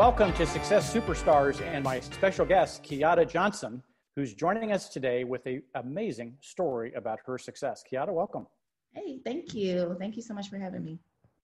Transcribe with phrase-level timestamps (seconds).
[0.00, 3.82] Welcome to Success Superstars and my special guest, Keyatta Johnson,
[4.16, 7.84] who's joining us today with an amazing story about her success.
[7.86, 8.46] Keyatta, welcome.
[8.94, 9.94] Hey, thank you.
[9.98, 11.00] Thank you so much for having me.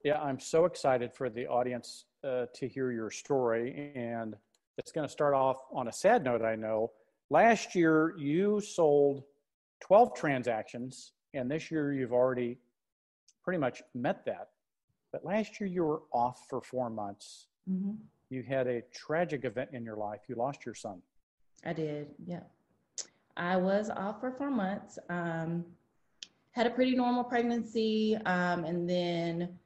[0.05, 3.93] Yeah, I'm so excited for the audience uh, to hear your story.
[3.97, 4.37] And
[4.79, 6.93] it's going to start off on a sad note, I know.
[7.31, 9.25] Last year, you sold
[9.81, 12.59] 12 transactions, and this year, you've already
[13.43, 14.51] pretty much met that.
[15.11, 17.49] But last year, you were off for four months.
[17.69, 17.95] Mm-hmm
[18.31, 20.21] you had a tragic event in your life.
[20.29, 21.01] You lost your son.
[21.65, 22.41] I did, yeah.
[23.37, 24.99] I was off for four months.
[25.09, 25.65] Um,
[26.53, 29.59] had a pretty normal pregnancy, um, and then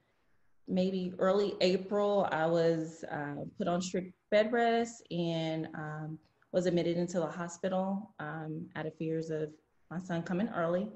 [0.66, 6.18] maybe early April, I was uh, put on strict bed rest and um,
[6.52, 9.50] was admitted into the hospital um, out of fears of
[9.90, 10.90] my son coming early.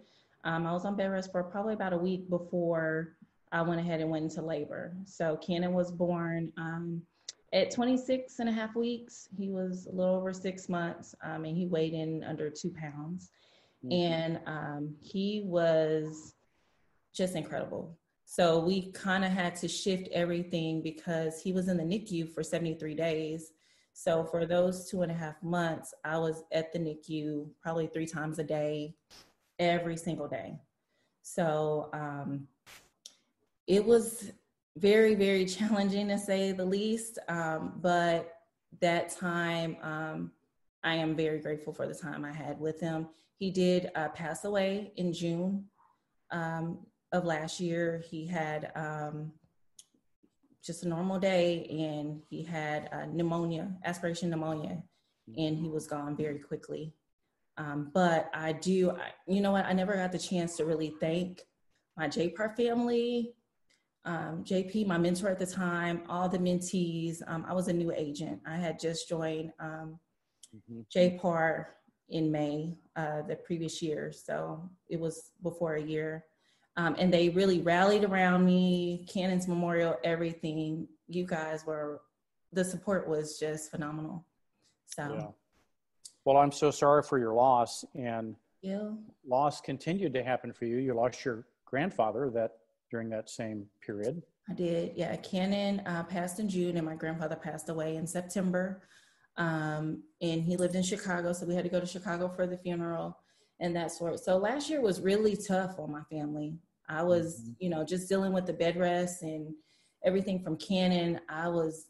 [0.44, 3.16] Um, I was on bed rest for probably about a week before
[3.52, 4.94] I went ahead and went into labor.
[5.04, 7.02] So Cannon was born um,
[7.53, 11.56] at 26 and a half weeks, he was a little over six months um, and
[11.56, 13.31] he weighed in under two pounds.
[13.84, 13.92] Mm-hmm.
[13.92, 16.34] And um, he was
[17.14, 17.98] just incredible.
[18.25, 22.42] So we kind of had to shift everything because he was in the NICU for
[22.42, 23.53] 73 days.
[23.92, 28.06] So for those two and a half months, I was at the NICU probably three
[28.06, 28.94] times a day,
[29.59, 30.55] every single day.
[31.20, 32.48] So um,
[33.66, 34.33] it was
[34.77, 37.19] very, very challenging to say the least.
[37.28, 38.34] Um, but
[38.81, 40.33] that time, um,
[40.84, 43.09] I am very grateful for the time I had with him.
[43.37, 45.65] He did uh, pass away in June
[46.31, 46.78] um,
[47.12, 48.03] of last year.
[48.09, 49.33] He had um,
[50.65, 54.83] just a normal day and he had uh, pneumonia, aspiration pneumonia,
[55.37, 56.95] and he was gone very quickly.
[57.59, 60.95] Um, but I do, I, you know what, I never got the chance to really
[61.00, 61.43] thank
[61.97, 63.34] my JPAR family
[64.05, 67.22] um, JP, my mentor at the time, all the mentees.
[67.26, 68.41] Um, I was a new agent.
[68.47, 69.99] I had just joined um,
[70.54, 70.81] mm-hmm.
[70.94, 71.66] JPAR
[72.09, 76.25] in May uh, the previous year, so it was before a year.
[76.76, 80.88] Um, and they really rallied around me, Cannon's Memorial, everything.
[81.06, 82.00] You guys were,
[82.53, 84.25] the support was just phenomenal.
[84.87, 85.26] So, yeah.
[86.25, 88.91] well, I'm so sorry for your loss, and yeah.
[89.26, 90.78] loss continued to happen for you.
[90.78, 92.53] You lost your grandfather that
[92.92, 94.22] during that same period?
[94.48, 94.92] I did.
[94.94, 98.82] Yeah, Cannon uh, passed in June, and my grandfather passed away in September.
[99.38, 102.58] Um, and he lived in Chicago, so we had to go to Chicago for the
[102.58, 103.16] funeral
[103.60, 104.20] and that sort.
[104.20, 106.58] So last year was really tough on my family.
[106.88, 107.52] I was, mm-hmm.
[107.60, 109.54] you know, just dealing with the bed rest and
[110.04, 111.19] everything from Cannon.
[111.31, 111.86] I was,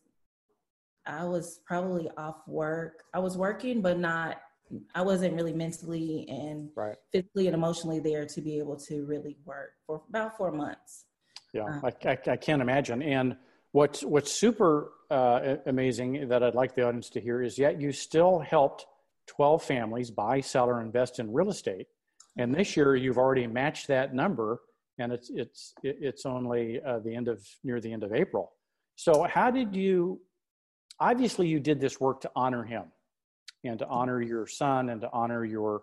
[1.04, 3.02] I was probably off work.
[3.12, 4.36] I was working, but not
[4.94, 6.97] I wasn't really mentally and right.
[7.12, 11.05] physically and emotionally there to be able to really work for about four months.
[11.53, 13.03] Yeah, uh, I, I, I, can't imagine.
[13.03, 13.37] And
[13.72, 17.93] what's what's super uh, amazing that I'd like the audience to hear is yet you
[17.93, 18.87] still helped
[19.27, 21.89] 12 families buy, sell, or invest in real estate.
[22.39, 24.60] And this year you've already matched that number,
[24.99, 28.53] and it's it's it's only uh, the end of near the end of April.
[28.97, 30.21] So how did you?
[31.00, 32.84] Obviously, you did this work to honor him
[33.64, 35.82] and to honor your son and to honor your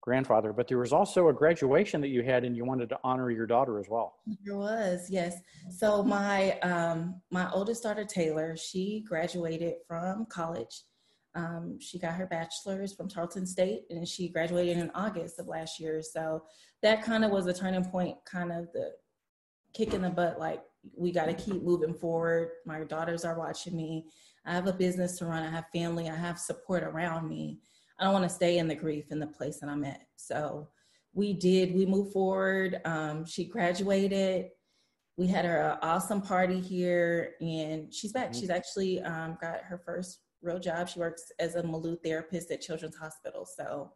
[0.00, 0.52] grandfather.
[0.52, 3.46] But there was also a graduation that you had and you wanted to honor your
[3.46, 4.16] daughter as well.
[4.44, 5.36] There was yes.
[5.70, 10.82] So my um my oldest daughter taylor she graduated from college.
[11.34, 15.80] Um, she got her bachelor's from tarleton state and she graduated in august of last
[15.80, 16.02] year.
[16.02, 16.42] So
[16.82, 18.90] that kind of was a turning point kind of the
[19.72, 20.62] kick in the butt like
[20.96, 22.50] we got to keep moving forward.
[22.66, 24.06] My daughters are watching me
[24.44, 27.60] I have a business to run, I have family, I have support around me.
[27.98, 30.00] I don't want to stay in the grief in the place that I'm at.
[30.16, 30.68] So
[31.14, 32.80] we did, we moved forward.
[32.84, 34.46] Um, she graduated.
[35.16, 38.34] We had her awesome party here and she's back.
[38.34, 40.88] She's actually um, got her first real job.
[40.88, 43.46] She works as a Malou therapist at Children's Hospital.
[43.46, 43.92] So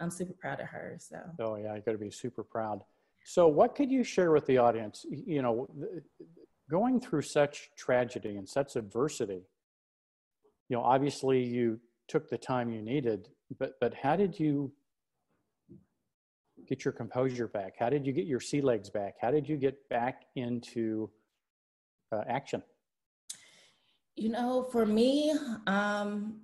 [0.00, 0.96] I'm super proud of her.
[0.98, 1.18] So.
[1.38, 2.82] Oh yeah, I got to be super proud.
[3.24, 5.04] So what could you share with the audience?
[5.10, 5.68] You know,
[6.70, 9.42] going through such tragedy and such adversity,
[10.68, 13.28] you know, obviously you took the time you needed,
[13.58, 14.72] but but how did you
[16.66, 17.74] get your composure back?
[17.78, 19.14] How did you get your sea legs back?
[19.20, 21.10] How did you get back into
[22.12, 22.62] uh, action?
[24.16, 25.32] You know, for me,
[25.66, 26.40] um,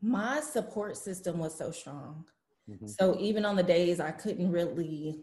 [0.00, 2.24] my support system was so strong.
[2.70, 2.86] Mm-hmm.
[2.86, 5.20] So even on the days I couldn't really,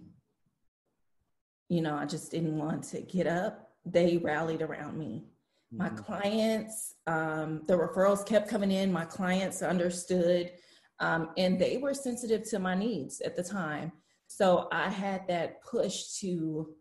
[1.69, 5.25] you know, I just didn't want to get up, they rallied around me.
[5.71, 5.97] My mm-hmm.
[5.97, 8.91] clients, um, the referrals kept coming in.
[8.91, 10.51] My clients understood,
[10.99, 13.91] um, and they were sensitive to my needs at the time.
[14.27, 16.75] So I had that push to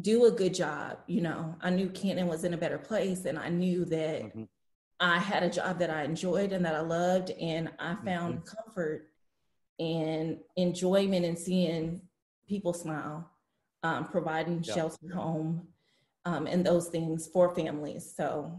[0.00, 0.98] do a good job.
[1.06, 4.44] You know, I knew Cannon was in a better place, and I knew that mm-hmm.
[4.98, 8.56] I had a job that I enjoyed and that I loved, and I found mm-hmm.
[8.56, 9.10] comfort
[9.78, 12.02] and enjoyment in seeing
[12.48, 13.30] people smile,
[13.82, 14.74] um, providing yeah.
[14.74, 15.68] shelter, home,
[16.24, 18.12] um, and those things for families.
[18.16, 18.58] So,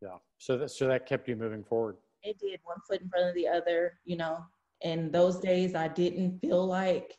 [0.00, 0.16] yeah.
[0.38, 1.96] So that so that kept you moving forward.
[2.22, 3.98] It did one foot in front of the other.
[4.04, 4.44] You know,
[4.82, 7.18] and those days I didn't feel like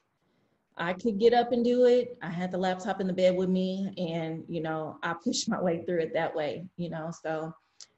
[0.77, 2.17] I could get up and do it.
[2.21, 5.61] I had the laptop in the bed with me, and you know, I pushed my
[5.61, 6.65] way through it that way.
[6.77, 7.53] You know, so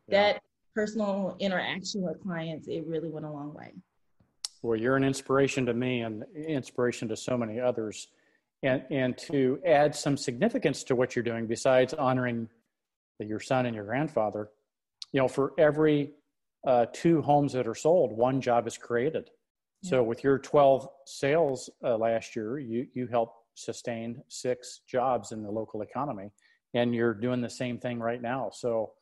[0.07, 0.33] yeah.
[0.33, 0.41] that
[0.75, 3.73] personal interaction with clients, it really went a long way.
[4.61, 8.07] Well, you're an inspiration to me and inspiration to so many others.
[8.63, 12.49] And, and to add some significance to what you're doing, besides honoring
[13.19, 14.49] your son and your grandfather,
[15.11, 16.13] you know, for every
[16.65, 19.29] uh, two homes that are sold, one job is created.
[19.83, 25.43] So with your 12 sales uh, last year, you, you helped sustain six jobs in
[25.43, 26.31] the local economy
[26.73, 28.49] and you're doing the same thing right now.
[28.51, 28.93] So,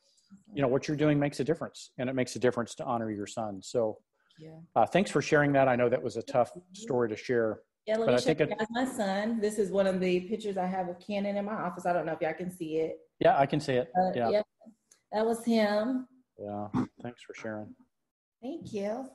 [0.53, 3.09] you know, what you're doing makes a difference and it makes a difference to honor
[3.09, 3.61] your son.
[3.63, 3.99] So
[4.39, 4.49] yeah.
[4.75, 5.67] Uh, thanks for sharing that.
[5.67, 7.59] I know that was a tough story to share.
[7.85, 9.41] Yeah, let me show you guys my son.
[9.41, 11.85] This is one of the pictures I have of Cannon in my office.
[11.85, 12.99] I don't know if y'all can see it.
[13.19, 13.91] Yeah, I can see it.
[13.97, 14.29] Uh, yeah.
[14.29, 14.45] Yep.
[15.11, 16.07] That was him.
[16.39, 16.67] Yeah.
[17.01, 17.75] Thanks for sharing.
[18.41, 19.05] Thank you.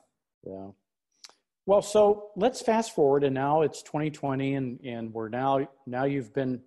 [0.45, 0.67] Yeah.
[1.65, 6.33] Well, so let's fast forward, and now it's 2020, and and we're now now you've
[6.33, 6.61] been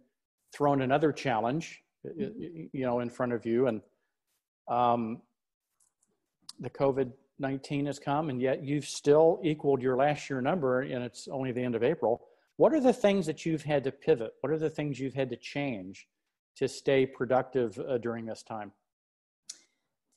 [0.55, 2.67] thrown another challenge, mm-hmm.
[2.73, 3.81] you know, in front of you, and
[4.69, 5.23] um,
[6.61, 11.03] the COVID 19 has come, and yet you've still equaled your last year number, and
[11.05, 12.23] it's only the end of April.
[12.57, 14.35] What are the things that you've had to pivot?
[14.41, 16.07] What are the things you've had to change
[16.57, 18.73] to stay productive uh, during this time?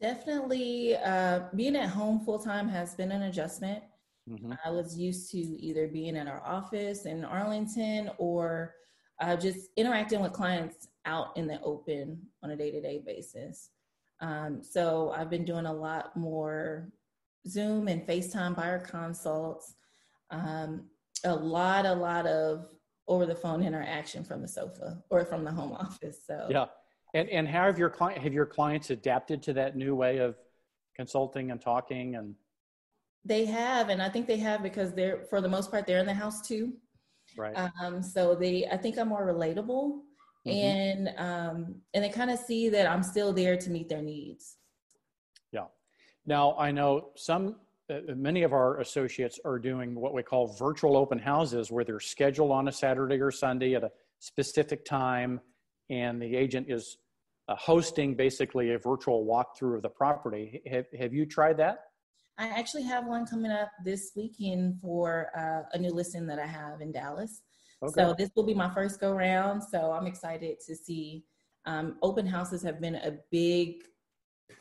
[0.02, 3.84] Definitely, uh, being at home full time has been an adjustment.
[4.30, 4.54] Mm-hmm.
[4.66, 8.76] I was used to either being at our office in Arlington or
[9.22, 13.70] uh, just interacting with clients out in the open on a day to day basis.
[14.22, 16.90] Um, so I've been doing a lot more
[17.48, 19.76] Zoom and FaceTime buyer consults,
[20.32, 20.86] um,
[21.24, 22.68] a lot, a lot of
[23.08, 26.20] over the phone interaction from the sofa or from the home office.
[26.26, 26.66] So yeah,
[27.14, 30.36] and and how have your client have your clients adapted to that new way of
[30.96, 32.36] consulting and talking and
[33.26, 36.06] they have, and I think they have because they're for the most part they're in
[36.06, 36.74] the house too.
[37.36, 37.58] Right.
[37.82, 40.02] Um, so they, I think I'm more relatable,
[40.48, 40.50] mm-hmm.
[40.50, 44.58] and um, and they kind of see that I'm still there to meet their needs.
[46.25, 47.56] Now I know some,
[47.89, 52.00] uh, many of our associates are doing what we call virtual open houses, where they're
[52.00, 55.39] scheduled on a Saturday or Sunday at a specific time,
[55.89, 56.98] and the agent is
[57.48, 60.62] uh, hosting basically a virtual walkthrough of the property.
[60.69, 61.80] Have Have you tried that?
[62.38, 66.48] I actually have one coming up this weekend for uh, a new listing that I
[66.48, 67.42] have in Dallas.
[67.81, 67.94] Okay.
[68.01, 69.63] So this will be my first go round.
[69.63, 71.24] So I'm excited to see.
[71.66, 73.83] Um, open houses have been a big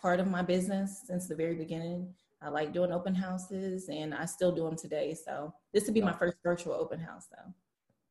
[0.01, 2.13] part of my business since the very beginning.
[2.43, 5.15] I like doing open houses and I still do them today.
[5.15, 7.53] So this would be my first virtual open house though.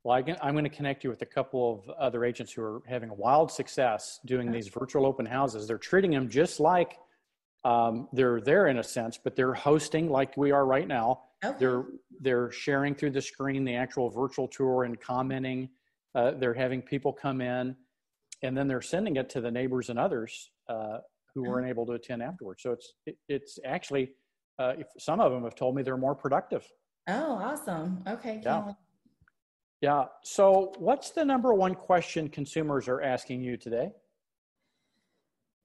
[0.04, 2.82] Well, I am going to connect you with a couple of other agents who are
[2.88, 5.68] having a wild success doing these virtual open houses.
[5.68, 6.98] They're treating them just like
[7.64, 11.22] um, they're there in a sense, but they're hosting like we are right now.
[11.46, 11.56] Okay.
[11.58, 11.86] They're
[12.20, 15.70] they're sharing through the screen the actual virtual tour and commenting.
[16.16, 17.76] Uh, they're having people come in,
[18.42, 20.98] and then they're sending it to the neighbors and others uh,
[21.36, 22.62] who weren't able to attend afterwards.
[22.64, 24.12] So it's it, it's actually
[24.60, 26.66] uh, some of them have told me they're more productive.
[27.08, 28.04] Oh, awesome!
[28.08, 28.42] Okay.
[28.44, 28.74] Yeah.
[29.82, 30.06] Yeah.
[30.24, 33.92] So, what's the number one question consumers are asking you today?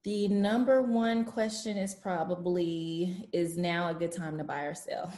[0.03, 5.13] The number one question is probably is now a good time to buy or sell?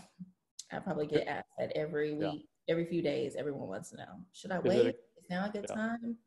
[0.71, 2.71] I probably get asked that every week, yeah.
[2.71, 3.35] every few days.
[3.35, 4.21] Everyone wants to know.
[4.33, 4.85] Should I is wait?
[4.85, 5.75] A, is now a good yeah.
[5.75, 6.17] time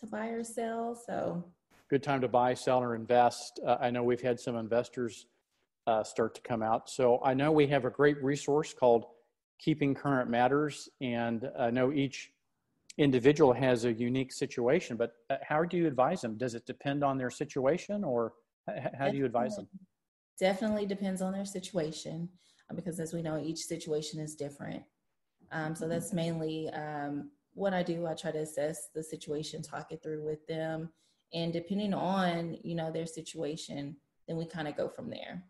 [0.00, 0.94] to buy or sell?
[1.06, 1.44] So
[1.88, 3.60] good time to buy, sell, or invest.
[3.66, 5.26] Uh, I know we've had some investors
[5.86, 6.90] uh, start to come out.
[6.90, 9.06] So I know we have a great resource called
[9.58, 12.32] Keeping Current Matters, and I know each
[12.98, 16.36] individual has a unique situation, but uh, how do you advise them?
[16.36, 18.34] Does it depend on their situation or
[18.66, 19.10] how Definitely.
[19.12, 19.68] do you advise them?
[20.38, 22.28] Definitely depends on their situation
[22.70, 24.82] uh, because as we know, each situation is different.
[25.52, 28.06] Um, so that's mainly um, what I do.
[28.06, 30.90] I try to assess the situation, talk it through with them.
[31.32, 35.42] And depending on, you know, their situation, then we kind of go from there.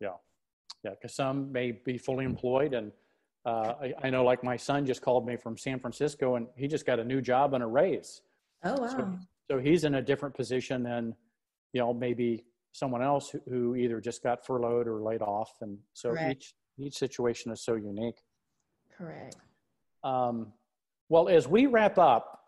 [0.00, 0.14] Yeah.
[0.84, 0.92] Yeah.
[1.00, 2.92] Cause some may be fully employed and
[3.44, 6.66] uh, I, I, know like my son just called me from San Francisco and he
[6.66, 8.22] just got a new job and a raise.
[8.64, 8.88] Oh, wow.
[8.88, 9.18] So,
[9.48, 11.14] so he's in a different position than,
[11.72, 15.52] you know, maybe someone else who, who either just got furloughed or laid off.
[15.60, 18.18] And so each, each situation is so unique.
[18.98, 19.36] Correct.
[20.02, 20.52] Um,
[21.08, 22.40] well, as we wrap up,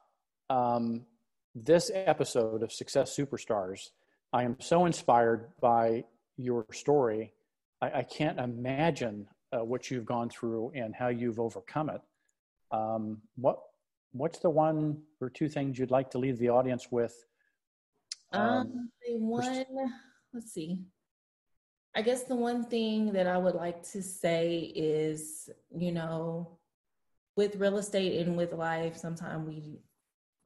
[0.51, 1.07] um,
[1.55, 3.91] this episode of Success Superstars,
[4.33, 6.05] I am so inspired by
[6.37, 7.33] your story.
[7.81, 12.01] I, I can't imagine uh, what you've gone through and how you've overcome it.
[12.71, 13.59] Um, what
[14.13, 17.15] What's the one or two things you'd like to leave the audience with?
[18.33, 19.65] Um, um one,
[20.33, 20.81] let's see.
[21.95, 26.59] I guess the one thing that I would like to say is, you know,
[27.37, 29.79] with real estate and with life, sometimes we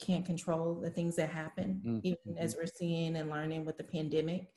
[0.04, 1.98] can't control the things that happen, mm-hmm.
[2.02, 4.48] even as we're seeing and learning with the pandemic.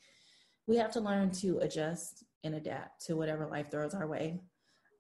[0.67, 4.41] We have to learn to adjust and adapt to whatever life throws our way.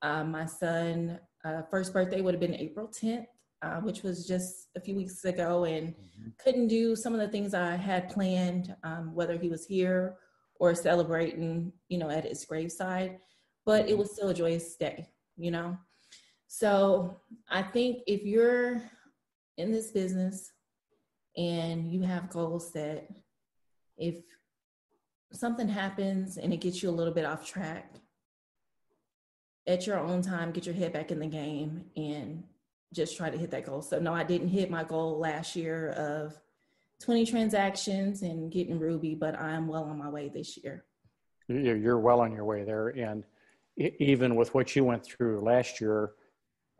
[0.01, 3.25] Um, my son' uh, first birthday would have been April 10th,
[3.61, 6.29] uh, which was just a few weeks ago, and mm-hmm.
[6.37, 10.17] couldn't do some of the things I had planned, um, whether he was here
[10.59, 13.17] or celebrating, you know, at his graveside.
[13.65, 13.99] But it mm-hmm.
[13.99, 15.77] was still a joyous day, you know.
[16.47, 17.17] So
[17.49, 18.81] I think if you're
[19.57, 20.51] in this business
[21.37, 23.09] and you have goals set,
[23.97, 24.15] if
[25.31, 27.93] something happens and it gets you a little bit off track,
[29.67, 32.43] at your own time, get your head back in the game and
[32.93, 33.81] just try to hit that goal.
[33.81, 36.39] So, no, I didn't hit my goal last year of
[37.01, 40.85] 20 transactions and getting Ruby, but I'm well on my way this year.
[41.47, 42.89] You're well on your way there.
[42.89, 43.23] And
[43.77, 46.11] even with what you went through last year,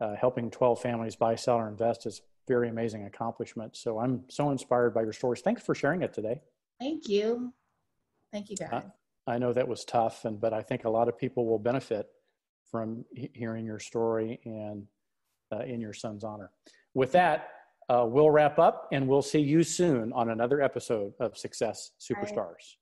[0.00, 3.76] uh, helping 12 families buy, sell, or invest is very amazing accomplishment.
[3.76, 5.40] So I'm so inspired by your stories.
[5.40, 6.40] Thanks for sharing it today.
[6.80, 7.52] Thank you.
[8.32, 8.82] Thank you, guys.
[9.26, 11.58] I, I know that was tough, and but I think a lot of people will
[11.58, 12.06] benefit
[12.70, 14.86] from hearing your story and
[15.52, 16.50] uh, in your son's honor.
[16.94, 17.50] With that,
[17.88, 22.76] uh, we'll wrap up, and we'll see you soon on another episode of Success Superstars.